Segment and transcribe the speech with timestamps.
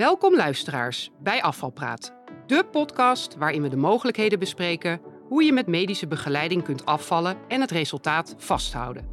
[0.00, 2.14] Welkom luisteraars bij Afvalpraat,
[2.46, 7.60] de podcast waarin we de mogelijkheden bespreken hoe je met medische begeleiding kunt afvallen en
[7.60, 9.08] het resultaat vasthouden.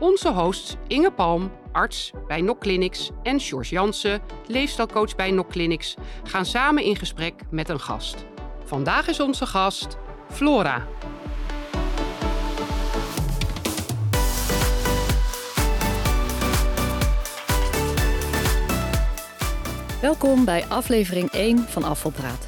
[0.00, 5.94] Onze hosts Inge Palm, arts bij NOC Clinics en George Jansen, leefstijlcoach bij NOC Clinics,
[6.22, 8.24] gaan samen in gesprek met een gast.
[8.64, 9.96] Vandaag is onze gast
[10.30, 10.86] Flora.
[20.06, 22.46] Welkom bij aflevering 1 van Afvalpraat.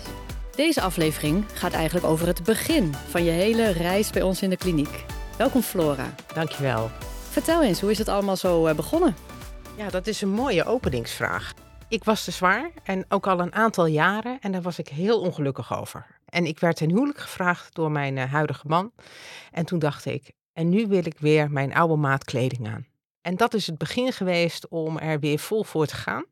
[0.54, 4.56] Deze aflevering gaat eigenlijk over het begin van je hele reis bij ons in de
[4.56, 5.04] kliniek.
[5.38, 6.14] Welkom Flora.
[6.34, 6.90] Dankjewel.
[7.30, 9.14] Vertel eens, hoe is het allemaal zo eh, begonnen?
[9.76, 11.54] Ja, dat is een mooie openingsvraag.
[11.88, 15.20] Ik was te zwaar en ook al een aantal jaren en daar was ik heel
[15.20, 16.06] ongelukkig over.
[16.24, 18.92] En ik werd ten huwelijk gevraagd door mijn eh, huidige man.
[19.52, 22.86] En toen dacht ik, en nu wil ik weer mijn oude maat kleding aan.
[23.20, 26.24] En dat is het begin geweest om er weer vol voor te gaan.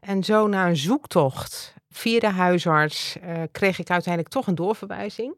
[0.00, 5.36] En zo na een zoektocht via de huisarts uh, kreeg ik uiteindelijk toch een doorverwijzing.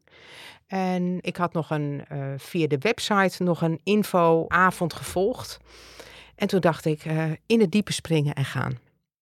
[0.66, 5.58] En ik had nog een, uh, via de website nog een infoavond gevolgd.
[6.34, 8.78] En toen dacht ik, uh, in het diepe springen en gaan.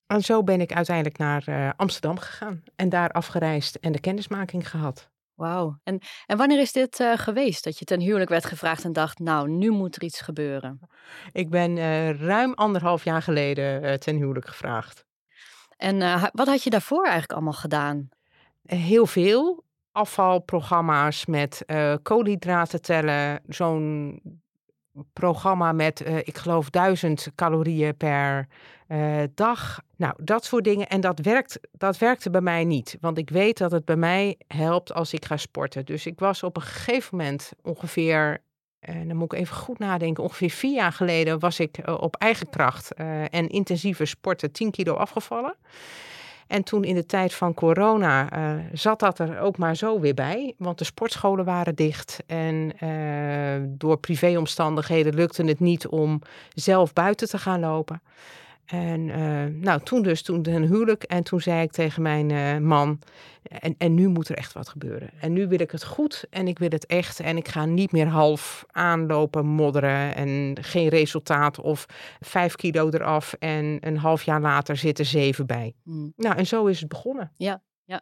[0.06, 5.10] En zo ben ik uiteindelijk naar Amsterdam gegaan en daar afgereisd en de kennismaking gehad.
[5.34, 5.78] Wauw.
[5.82, 9.48] En, en wanneer is dit geweest dat je ten huwelijk werd gevraagd en dacht, nou,
[9.48, 10.80] nu moet er iets gebeuren?
[11.32, 11.77] Ik ben
[12.19, 15.08] ruim anderhalf jaar geleden ten huwelijk gevraagd.
[15.81, 18.09] En uh, wat had je daarvoor eigenlijk allemaal gedaan?
[18.62, 19.64] Heel veel.
[19.92, 23.41] Afvalprogramma's met uh, koolhydraten tellen.
[23.48, 24.20] Zo'n
[25.12, 28.47] programma met, uh, ik geloof, duizend calorieën per
[29.34, 29.81] dag.
[29.97, 30.89] Nou, dat soort dingen.
[30.89, 32.97] En dat, werkt, dat werkte bij mij niet.
[33.00, 35.84] Want ik weet dat het bij mij helpt als ik ga sporten.
[35.84, 38.42] Dus ik was op een gegeven moment ongeveer
[38.81, 40.23] en dan moet ik even goed nadenken.
[40.23, 44.70] Ongeveer vier jaar geleden was ik uh, op eigen kracht uh, en intensieve sporten 10
[44.70, 45.55] kilo afgevallen.
[46.47, 50.15] En toen in de tijd van corona uh, zat dat er ook maar zo weer
[50.15, 50.54] bij.
[50.59, 52.22] Want de sportscholen waren dicht.
[52.27, 52.72] En
[53.69, 56.22] door privéomstandigheden lukte het niet om
[56.54, 58.03] zelf buiten te gaan lopen.
[58.70, 61.03] En uh, nou, toen dus, toen een huwelijk.
[61.03, 62.98] En toen zei ik tegen mijn uh, man,
[63.42, 65.10] en, en nu moet er echt wat gebeuren.
[65.20, 67.20] En nu wil ik het goed en ik wil het echt.
[67.20, 71.60] En ik ga niet meer half aanlopen, modderen en geen resultaat.
[71.60, 71.86] Of
[72.20, 75.75] vijf kilo eraf en een half jaar later zit er zeven bij.
[75.84, 76.12] Mm.
[76.16, 77.32] Nou, en zo is het begonnen.
[77.36, 78.00] Ja, ja.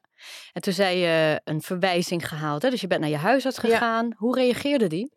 [0.52, 2.62] En toen zei je een verwijzing gehaald.
[2.62, 2.70] Hè?
[2.70, 4.06] Dus je bent naar je huisarts gegaan.
[4.06, 4.14] Ja.
[4.16, 5.12] Hoe reageerde die?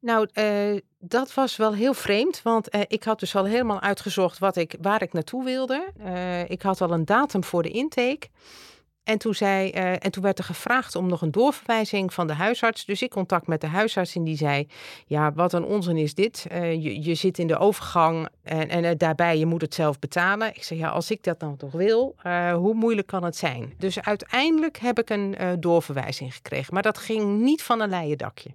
[0.00, 4.38] Nou, uh, dat was wel heel vreemd, want uh, ik had dus al helemaal uitgezocht
[4.38, 5.88] wat ik, waar ik naartoe wilde.
[6.00, 8.28] Uh, ik had al een datum voor de intake.
[9.02, 12.84] En toen, zei, en toen werd er gevraagd om nog een doorverwijzing van de huisarts.
[12.84, 14.66] Dus ik contact met de huisarts en die zei:
[15.06, 16.46] Ja, wat een onzin is dit.
[16.50, 20.48] Je, je, zit in de overgang en, en daarbij je moet het zelf betalen.
[20.48, 22.14] Ik zei: Ja, als ik dat dan toch wil,
[22.54, 23.74] hoe moeilijk kan het zijn?
[23.78, 26.74] Dus uiteindelijk heb ik een doorverwijzing gekregen.
[26.74, 28.50] Maar dat ging niet van een leien dakje.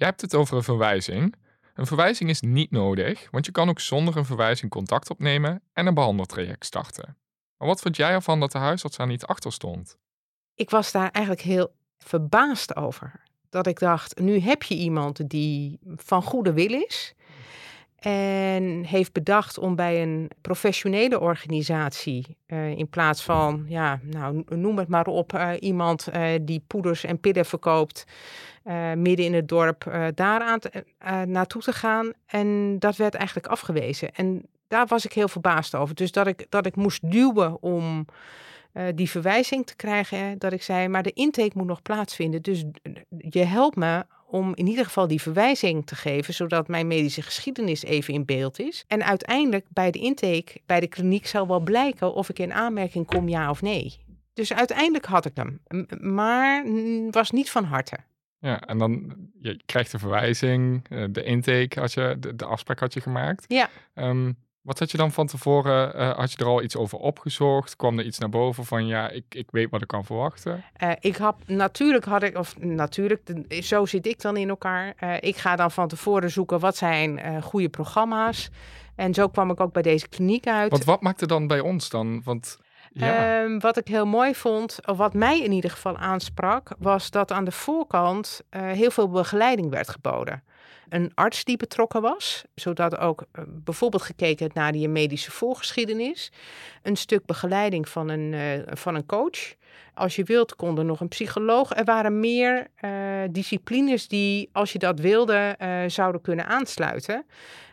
[0.00, 1.34] Jij hebt het over een verwijzing.
[1.74, 5.86] Een verwijzing is niet nodig, want je kan ook zonder een verwijzing contact opnemen en
[5.86, 7.16] een behandeltraject starten.
[7.56, 9.96] Maar wat vond jij ervan dat de huisarts daar niet achter stond?
[10.54, 13.22] Ik was daar eigenlijk heel verbaasd over.
[13.48, 17.14] Dat ik dacht, nu heb je iemand die van goede wil is.
[18.00, 24.78] En heeft bedacht om bij een professionele organisatie, uh, in plaats van, ja, nou, noem
[24.78, 28.06] het maar op, uh, iemand uh, die poeders en pillen verkoopt,
[28.94, 30.58] midden in het dorp, daaraan
[31.26, 32.12] naartoe te gaan.
[32.26, 34.14] En dat werd eigenlijk afgewezen.
[34.14, 35.94] En daar was ik heel verbaasd over.
[35.94, 38.06] Dus dat ik, dat ik moest duwen om
[38.94, 42.42] die verwijzing te krijgen, dat ik zei, maar de intake moet nog plaatsvinden.
[42.42, 42.64] Dus
[43.18, 47.84] je helpt me om in ieder geval die verwijzing te geven, zodat mijn medische geschiedenis
[47.84, 48.84] even in beeld is.
[48.86, 53.06] En uiteindelijk bij de intake bij de kliniek zal wel blijken of ik in aanmerking
[53.06, 53.98] kom, ja of nee.
[54.34, 55.60] Dus uiteindelijk had ik hem,
[56.00, 56.64] maar
[57.10, 57.96] was niet van harte.
[58.38, 62.80] Ja, en dan je krijgt de verwijzing, eh, de intake had je, de, de afspraak
[62.80, 63.44] had je gemaakt.
[63.48, 63.68] Ja.
[63.94, 67.76] Um, wat had je dan van tevoren, uh, had je er al iets over opgezocht?
[67.76, 70.64] Kwam er iets naar boven van, ja, ik, ik weet wat ik kan verwachten?
[70.82, 74.94] Uh, ik had, natuurlijk had ik, of natuurlijk, zo zit ik dan in elkaar.
[75.00, 78.50] Uh, ik ga dan van tevoren zoeken, wat zijn goede programma's?
[78.94, 80.70] En zo kwam ik ook bij deze kliniek uit.
[80.70, 82.22] Want wat maakte dan bij ons dan?
[82.24, 82.58] Want...
[82.92, 83.42] Ja.
[83.42, 87.32] Um, wat ik heel mooi vond, of wat mij in ieder geval aansprak, was dat
[87.32, 90.42] aan de voorkant heel veel begeleiding werd geboden
[90.90, 96.32] een arts die betrokken was, zodat ook uh, bijvoorbeeld gekeken naar die medische voorgeschiedenis,
[96.82, 99.54] een stuk begeleiding van een, uh, van een coach.
[99.94, 101.76] Als je wilt, kon er nog een psycholoog.
[101.76, 102.90] Er waren meer uh,
[103.30, 105.56] disciplines die, als je dat wilde,
[105.86, 107.26] zouden kunnen aansluiten.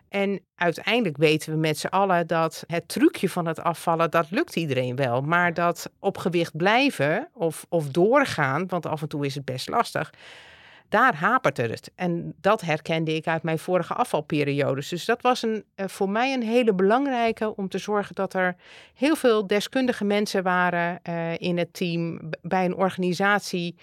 [0.10, 4.56] En uiteindelijk weten we met z'n allen dat het trucje van het afvallen, dat lukt
[4.56, 5.22] iedereen wel.
[5.22, 9.70] Maar dat op gewicht blijven of, of doorgaan, want af en toe is het best
[9.70, 10.14] lastig,
[10.90, 11.92] daar hapert het.
[11.96, 14.90] En dat herkende ik uit mijn vorige afvalperiodes.
[14.90, 18.56] Dus dat was een, eh, voor mij een hele belangrijke om te zorgen dat er
[18.94, 23.76] heel veel deskundige mensen waren uh, in het team, bij een organisatie,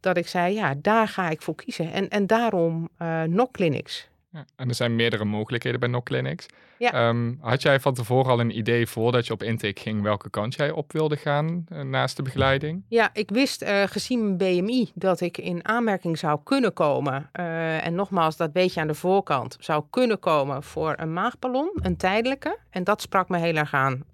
[0.00, 1.92] dat ik zei, ja, daar ga ik voor kiezen.
[1.92, 4.09] En, en daarom uh, NOC Clinics.
[4.32, 6.46] Ja, en er zijn meerdere mogelijkheden bij NOC Clinics.
[6.78, 7.08] Ja.
[7.08, 10.54] Um, had jij van tevoren al een idee voordat je op intake ging welke kant
[10.54, 12.82] jij op wilde gaan uh, naast de begeleiding?
[12.88, 17.30] Ja, ik wist uh, gezien mijn BMI dat ik in aanmerking zou kunnen komen.
[17.40, 21.70] Uh, en nogmaals, dat weet je aan de voorkant, zou kunnen komen voor een maagballon,
[21.74, 22.58] een tijdelijke.
[22.70, 24.04] En dat sprak me heel erg aan,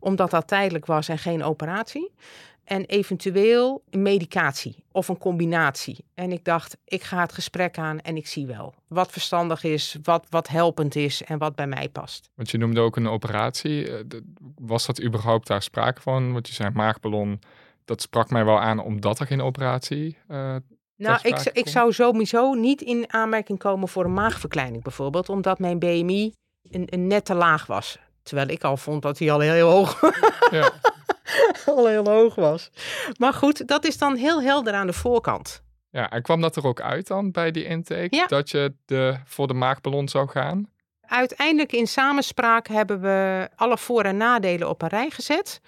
[0.00, 2.12] omdat dat tijdelijk was en geen operatie
[2.64, 6.04] en eventueel medicatie of een combinatie.
[6.14, 9.96] En ik dacht, ik ga het gesprek aan en ik zie wel wat verstandig is,
[10.02, 12.30] wat, wat helpend is en wat bij mij past.
[12.34, 13.90] Want je noemde ook een operatie.
[13.90, 14.20] Eh,
[14.58, 16.32] was dat überhaupt daar sprake van?
[16.32, 17.40] Want je zei maagballon,
[17.84, 20.56] dat sprak mij wel aan omdat er geen operatie uh,
[20.96, 25.78] nou, ik, ik zou sowieso niet in aanmerking komen voor een maagverkleining bijvoorbeeld, omdat mijn
[25.78, 26.32] BMI
[26.70, 27.98] een, een nette laag was.
[28.22, 30.00] Terwijl ik al vond dat hij al heel, heel hoog
[30.50, 30.70] ja.
[31.66, 32.70] al heel hoog was.
[33.18, 35.62] Maar goed, dat is dan heel helder aan de voorkant.
[35.90, 38.16] Ja, en kwam dat er ook uit dan bij die intake?
[38.16, 38.26] Ja.
[38.26, 40.72] Dat je de, voor de maagballon zou gaan?
[41.06, 45.60] Uiteindelijk in samenspraak hebben we alle voor- en nadelen op een rij gezet.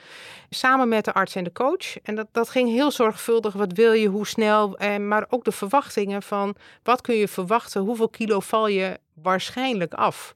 [0.50, 1.98] Samen met de arts en de coach.
[2.02, 3.52] En dat, dat ging heel zorgvuldig.
[3.52, 4.78] Wat wil je, hoe snel.
[4.78, 7.80] Eh, maar ook de verwachtingen van wat kun je verwachten.
[7.82, 10.34] Hoeveel kilo val je waarschijnlijk af.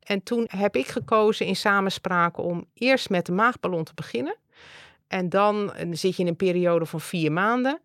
[0.00, 4.36] En toen heb ik gekozen in samenspraak om eerst met de maagballon te beginnen.
[5.10, 7.80] En dan zit je in een periode van vier maanden.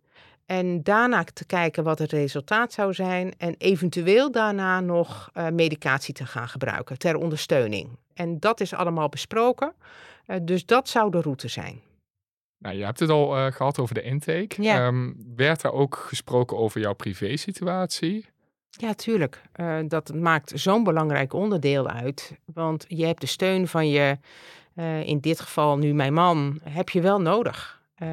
[0.45, 3.33] En daarna te kijken wat het resultaat zou zijn.
[3.37, 7.89] En eventueel daarna nog uh, medicatie te gaan gebruiken ter ondersteuning.
[8.13, 9.73] En dat is allemaal besproken.
[10.27, 11.81] Uh, dus dat zou de route zijn.
[12.57, 14.61] Nou, je hebt het al uh, gehad over de intake.
[14.61, 14.87] Ja.
[14.87, 18.25] Um, werd er ook gesproken over jouw privésituatie?
[18.69, 19.41] Ja, tuurlijk.
[19.87, 22.37] dat maakt zo'n belangrijk onderdeel uit.
[22.45, 24.17] Want je hebt de steun van je
[24.75, 27.81] uh, in dit geval nu mijn man, heb je wel nodig.
[27.93, 28.07] Uh,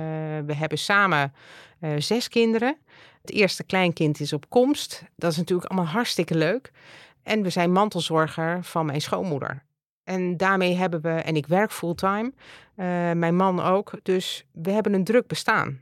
[0.46, 1.32] we hebben samen
[1.80, 2.76] uh, zes kinderen.
[3.20, 5.04] Het eerste kleinkind is op komst.
[5.16, 6.70] Dat is natuurlijk allemaal hartstikke leuk.
[7.22, 9.62] En we zijn mantelzorger van mijn schoonmoeder.
[10.04, 12.32] En daarmee hebben we, en ik werk fulltime,
[13.14, 13.92] mijn man ook.
[14.02, 15.78] Dus we hebben een druk bestaan.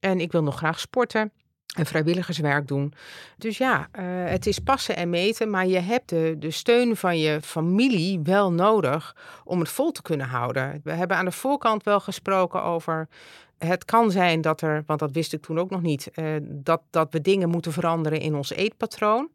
[0.00, 1.32] En ik wil nog graag sporten
[1.76, 2.92] en vrijwilligerswerk doen.
[3.36, 7.18] Dus ja, uh, het is passen en meten, maar je hebt de, de steun van
[7.18, 10.80] je familie wel nodig om het vol te kunnen houden.
[10.84, 13.08] We hebben aan de voorkant wel gesproken over
[13.58, 16.82] het kan zijn dat er, want dat wist ik toen ook nog niet, uh, dat,
[16.90, 19.30] dat we dingen moeten veranderen in ons eetpatroon.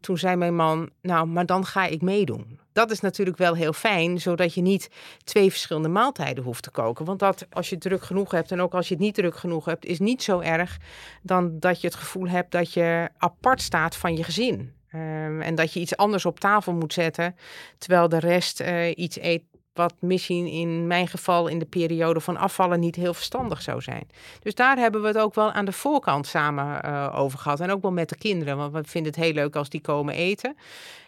[0.00, 2.58] Toen zei mijn man, nou, maar dan ga ik meedoen.
[2.74, 4.90] Dat is natuurlijk wel heel fijn, zodat je niet
[5.24, 7.04] twee verschillende maaltijden hoeft te koken.
[7.04, 9.64] Want dat, als je druk genoeg hebt en ook als je het niet druk genoeg
[9.64, 10.78] hebt, is niet zo erg
[11.22, 14.72] dan dat je het gevoel hebt dat je apart staat van je gezin.
[14.94, 17.36] Um, en dat je iets anders op tafel moet zetten,
[17.78, 19.42] terwijl de rest uh, iets eet
[19.74, 24.08] wat misschien in mijn geval in de periode van afvallen niet heel verstandig zou zijn.
[24.40, 27.60] Dus daar hebben we het ook wel aan de voorkant samen uh, over gehad.
[27.60, 30.14] En ook wel met de kinderen, want we vinden het heel leuk als die komen
[30.14, 30.56] eten.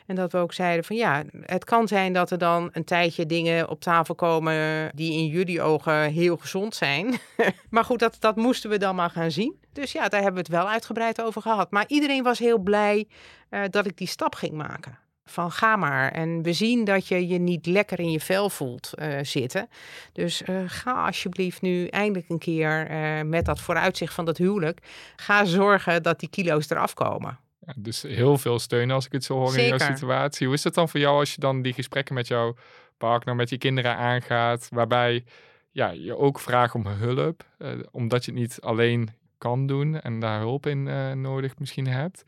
[0.07, 3.27] En dat we ook zeiden van ja, het kan zijn dat er dan een tijdje
[3.27, 7.15] dingen op tafel komen die in jullie ogen heel gezond zijn.
[7.71, 9.61] maar goed, dat, dat moesten we dan maar gaan zien.
[9.73, 11.71] Dus ja, daar hebben we het wel uitgebreid over gehad.
[11.71, 13.07] Maar iedereen was heel blij
[13.51, 16.13] uh, dat ik die stap ging maken van ga maar.
[16.13, 19.69] En we zien dat je je niet lekker in je vel voelt uh, zitten.
[20.13, 24.79] Dus uh, ga alsjeblieft nu eindelijk een keer uh, met dat vooruitzicht van dat huwelijk.
[25.17, 27.39] Ga zorgen dat die kilo's eraf komen.
[27.59, 29.73] Ja, dus heel veel steun als ik het zo hoor Zeker.
[29.73, 30.47] in jouw situatie.
[30.47, 32.55] Hoe is het dan voor jou als je dan die gesprekken met jouw
[32.99, 35.25] partner, met je kinderen aangaat, waarbij
[35.71, 37.45] ja, je ook vraagt om hulp,
[37.91, 40.83] omdat je het niet alleen kan doen en daar hulp in
[41.21, 42.25] nodig misschien hebt.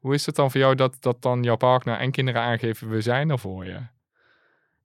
[0.00, 3.00] Hoe is het dan voor jou dat, dat dan jouw partner en kinderen aangeven, we
[3.00, 3.80] zijn er voor je?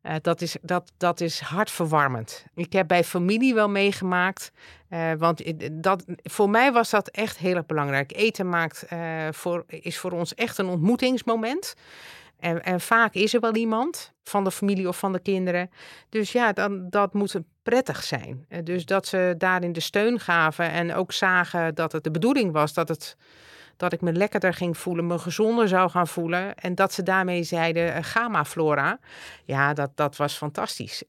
[0.05, 2.45] Uh, dat, is, dat, dat is hartverwarmend.
[2.55, 4.51] Ik heb bij familie wel meegemaakt.
[4.89, 8.15] Uh, want dat, voor mij was dat echt heel erg belangrijk.
[8.15, 11.73] Eten maakt, uh, voor, is voor ons echt een ontmoetingsmoment.
[12.39, 15.69] En, en, vaak is er wel iemand van de familie of van de kinderen.
[16.09, 18.47] Dus ja, dan, dat moet prettig zijn.
[18.63, 22.73] dus dat ze daarin de steun gaven en ook zagen dat het de bedoeling was
[22.73, 23.17] dat het
[23.77, 26.55] dat ik me lekkerder ging voelen, me gezonder zou gaan voelen.
[26.55, 28.99] En dat ze daarmee zeiden, uh, gamma flora.
[29.43, 31.03] Ja, dat, dat was fantastisch.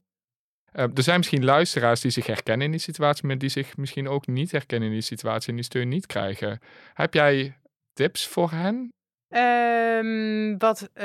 [0.73, 4.07] Uh, er zijn misschien luisteraars die zich herkennen in die situatie, maar die zich misschien
[4.07, 6.59] ook niet herkennen in die situatie en die steun niet krijgen.
[6.93, 7.57] Heb jij
[7.93, 8.89] tips voor hen?
[9.27, 11.03] Ehm, wat uh,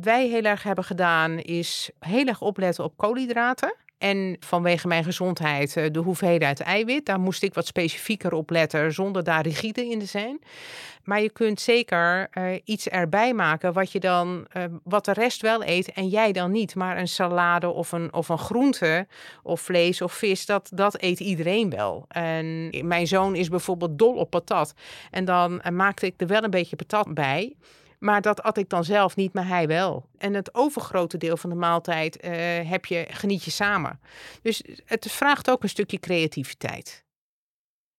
[0.00, 3.74] wij heel erg hebben gedaan is heel erg opletten op koolhydraten.
[4.02, 7.06] En vanwege mijn gezondheid uh, de hoeveelheid eiwit.
[7.06, 10.40] Daar moest ik wat specifieker op letten zonder daar rigide in te zijn.
[11.04, 15.42] Maar je kunt zeker uh, iets erbij maken wat je dan, uh, wat de rest
[15.42, 16.74] wel eet en jij dan niet.
[16.74, 19.06] Maar een salade of een, of een groente
[19.42, 22.04] of vlees of vis, dat, dat eet iedereen wel.
[22.08, 24.74] En mijn zoon is bijvoorbeeld dol op patat.
[25.10, 27.54] En dan maakte ik er wel een beetje patat bij.
[28.02, 30.08] Maar dat at ik dan zelf niet, maar hij wel.
[30.18, 32.18] En het overgrote deel van de maaltijd
[32.66, 34.00] heb je, geniet je samen.
[34.42, 37.04] Dus het vraagt ook een stukje creativiteit.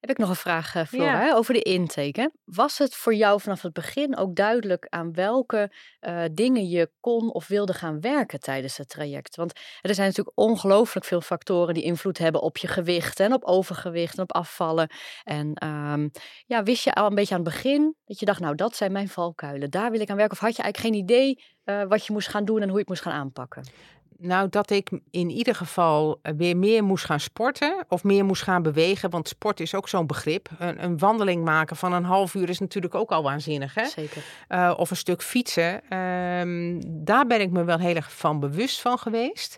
[0.03, 1.33] Heb ik nog een vraag, uh, Flora, ja.
[1.33, 2.31] over de intake.
[2.45, 7.33] Was het voor jou vanaf het begin ook duidelijk aan welke uh, dingen je kon
[7.33, 9.35] of wilde gaan werken tijdens het traject?
[9.35, 13.43] Want er zijn natuurlijk ongelooflijk veel factoren die invloed hebben op je gewicht en op
[13.43, 14.89] overgewicht en op afvallen.
[15.23, 16.11] En um,
[16.45, 18.91] ja, wist je al een beetje aan het begin dat je dacht, nou, dat zijn
[18.91, 20.35] mijn valkuilen, daar wil ik aan werken?
[20.35, 22.79] Of had je eigenlijk geen idee uh, wat je moest gaan doen en hoe je
[22.79, 23.63] het moest gaan aanpakken?
[24.25, 28.41] Nou, dat ik in ieder geval eh, weer meer moest gaan sporten of meer moest
[28.41, 29.09] gaan bewegen.
[29.09, 30.49] Want sport is ook zo'n begrip.
[30.59, 33.73] Een, een, wandeling maken van een half uur is natuurlijk ook al waanzinnig.
[33.73, 33.85] Hè?
[33.85, 34.23] Zeker.
[34.49, 35.97] Uh, of een stuk fietsen.
[35.97, 39.57] Um, daar ben ik me wel heel erg van bewust van geweest.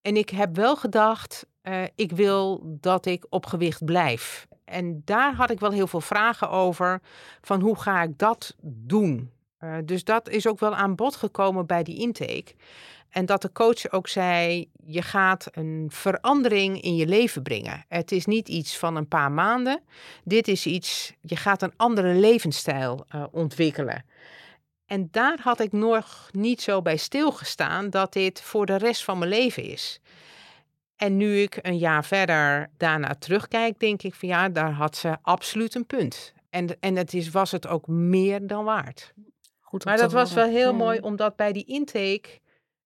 [0.00, 4.46] En ik heb wel gedacht, uh, ik wil dat ik op gewicht blijf.
[4.64, 7.00] En daar had ik wel heel veel vragen over.
[7.40, 9.30] Van hoe ga ik dat doen?
[9.60, 12.54] Uh, dus dat is ook wel aan bod gekomen bij die intake.
[13.12, 17.84] En dat de coach ook zei: je gaat een verandering in je leven brengen.
[17.88, 19.80] Het is niet iets van een paar maanden.
[20.24, 24.04] Dit is iets, je gaat een andere levensstijl uh, ontwikkelen.
[24.86, 29.18] En daar had ik nog niet zo bij stilgestaan dat dit voor de rest van
[29.18, 30.00] mijn leven is.
[30.96, 35.16] En nu ik een jaar verder daarna terugkijk, denk ik van ja, daar had ze
[35.22, 36.32] absoluut een punt.
[36.50, 39.12] En, en het is, was het ook meer dan waard.
[39.60, 42.40] Goed maar dat was wel heel mooi, omdat bij die intake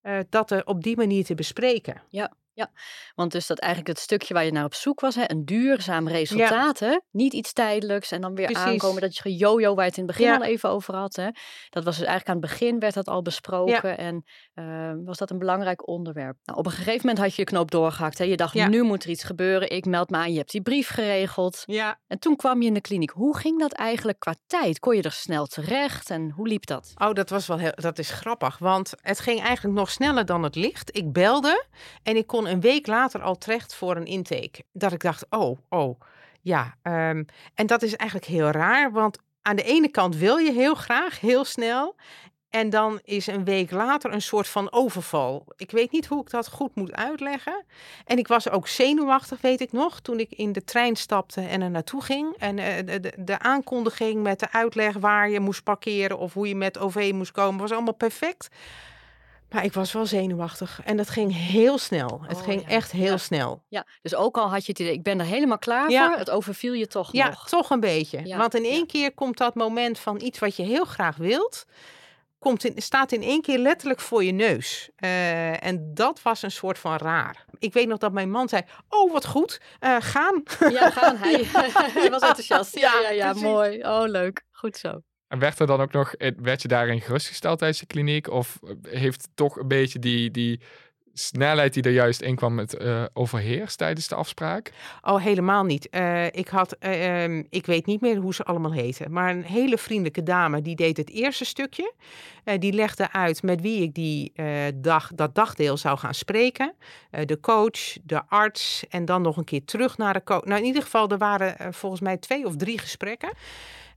[0.07, 2.03] uh, dat er op die manier te bespreken.
[2.09, 2.71] Ja, ja,
[3.15, 6.09] want dus dat eigenlijk het stukje waar je naar op zoek was, hè, een duurzaam
[6.09, 6.87] resultaat, ja.
[6.87, 6.99] hè?
[7.11, 8.65] niet iets tijdelijks en dan weer Precies.
[8.65, 10.37] aankomen dat je gejojo waar je het in het begin ja.
[10.37, 11.17] al even over had.
[11.17, 11.29] Hè?
[11.71, 13.97] Dat was dus eigenlijk aan het begin werd dat al besproken ja.
[13.97, 16.37] en uh, was dat een belangrijk onderwerp.
[16.45, 18.19] Nou, op een gegeven moment had je je knoop doorgehakt.
[18.19, 18.25] Hè?
[18.25, 20.89] Je dacht, nu moet er iets gebeuren, ik meld me aan, je hebt die brief
[20.89, 21.63] geregeld.
[21.67, 22.01] Ja.
[22.07, 23.11] En toen kwam je in de kliniek.
[23.11, 24.79] Hoe ging dat eigenlijk qua tijd?
[24.79, 26.93] Kon je er snel terecht en hoe liep dat?
[26.95, 30.43] Oh, dat was wel heel, dat is grappig, want het ging eigenlijk nog sneller dan
[30.43, 30.97] het licht.
[30.97, 31.65] Ik belde
[32.03, 34.65] en ik kon een week later al terecht voor een intake.
[34.73, 36.01] Dat ik dacht, oh, oh,
[36.41, 36.75] ja.
[36.83, 40.75] Um, en dat is eigenlijk heel raar, want aan de ene kant wil je heel
[40.75, 41.95] graag, heel snel.
[42.51, 45.45] En dan is een week later een soort van overval.
[45.57, 47.65] Ik weet niet hoe ik dat goed moet uitleggen.
[48.05, 51.63] En ik was ook zenuwachtig, weet ik nog, toen ik in de trein stapte en
[51.63, 52.37] er naartoe ging.
[52.39, 56.55] En de, de, de, aankondiging met de uitleg waar je moest parkeren of hoe je
[56.55, 58.49] met OV moest komen, was allemaal perfect.
[59.51, 62.21] Maar ik was wel zenuwachtig en dat ging heel snel.
[62.27, 62.69] Het oh, ging ja.
[62.69, 63.17] echt heel ja.
[63.17, 63.65] snel.
[63.69, 66.09] Ja, dus ook al had je het idee, ik ben er helemaal klaar ja.
[66.09, 67.49] voor, het overviel je toch ja, nog.
[67.49, 68.37] toch een beetje.
[68.37, 71.67] Want in één keer komt dat moment van iets wat je heel graag wilt,
[72.39, 74.91] komt in, staat in één keer letterlijk voor je neus.
[74.99, 77.45] Uh, en dat was een soort van raar.
[77.59, 80.43] Ik weet nog dat mijn man zei, oh wat goed, uh, gaan.
[80.71, 81.17] Ja, gaan.
[81.27, 81.45] Hij,
[82.01, 82.79] hij was enthousiast.
[82.79, 83.83] Ja, ja, ja, mooi.
[83.83, 84.45] Oh, leuk.
[84.51, 85.01] Goed zo.
[85.29, 88.31] En werd er dan ook nog, werd je daarin gerustgesteld tijdens de kliniek?
[88.31, 90.61] Of heeft toch een beetje die, die
[91.19, 94.73] snelheid die er juist in kwam met uh, overheerst tijdens de afspraak?
[95.03, 95.89] Oh, helemaal niet.
[95.91, 99.79] Uh, ik had, um, ik weet niet meer hoe ze allemaal heten, maar een hele
[99.79, 101.93] vriendelijke dame die deed het eerste stukje.
[102.59, 104.33] die legde uit met wie ik die
[104.75, 106.75] dag, dat dagdeel zou gaan spreken.
[107.25, 110.45] de coach, de arts en dan nog een keer terug naar de coach.
[110.45, 113.31] Nou, in ieder geval, er waren volgens mij twee of drie gesprekken.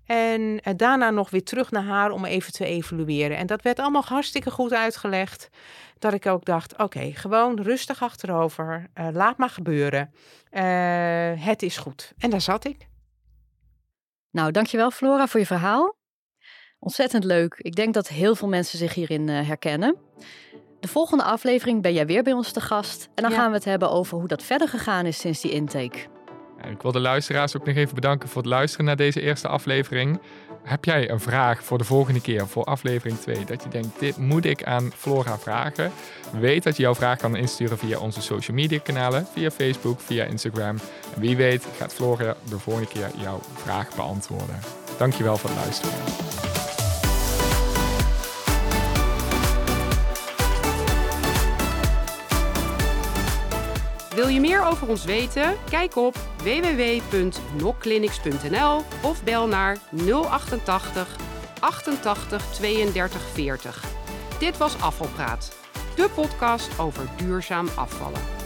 [0.10, 3.38] En daarna nog weer terug naar haar om even te evalueren.
[3.38, 5.50] En dat werd allemaal hartstikke goed uitgelegd.
[6.00, 8.88] Dat ik ook dacht: oké, okay, gewoon rustig achterover.
[8.96, 10.14] Uh, laat maar gebeuren.
[10.52, 12.14] Uh, het is goed.
[12.18, 12.88] En daar zat ik.
[14.32, 15.96] Nou, dankjewel Flora voor je verhaal.
[16.80, 17.56] Ontzettend leuk.
[17.58, 19.98] Ik denk dat heel veel mensen zich hierin uh, herkennen.
[20.80, 23.10] De volgende aflevering ben jij weer bij ons te gast.
[23.16, 23.38] En dan ja.
[23.38, 26.19] gaan we het hebben over hoe dat verder gegaan is sinds die intake.
[26.68, 30.20] Ik wil de luisteraars ook nog even bedanken voor het luisteren naar deze eerste aflevering.
[30.64, 34.18] Heb jij een vraag voor de volgende keer, voor aflevering 2, dat je denkt, dit
[34.18, 35.92] moet ik aan Flora vragen?
[36.40, 40.24] Weet dat je jouw vraag kan insturen via onze social media kanalen, via Facebook, via
[40.24, 40.78] Instagram.
[41.16, 44.60] En wie weet gaat Flora de volgende keer jouw vraag beantwoorden.
[44.98, 46.29] Dankjewel voor het luisteren.
[54.20, 55.56] Wil je meer over ons weten?
[55.70, 61.16] Kijk op www.nokclinics.nl of bel naar 088
[61.60, 63.84] 88 32 40.
[64.40, 65.56] Dit was Afvalpraat,
[65.96, 68.39] de podcast over duurzaam afvallen.